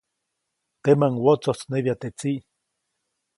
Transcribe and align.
Temäʼuŋ 0.83 1.13
wotsojtsnebya 1.23 1.93
teʼ 2.01 2.13
tsiʼ. 2.19 2.39